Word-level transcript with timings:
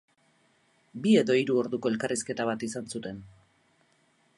Bi 1.03 1.13
edo 1.21 1.37
hiru 1.41 1.59
orduko 1.65 1.93
elkarrizketa 1.93 2.49
bat 2.53 2.67
izan 2.71 2.93
zuten. 2.95 3.25